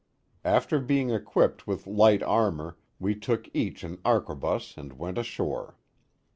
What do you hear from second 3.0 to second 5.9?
took each an arquebus and went ashore.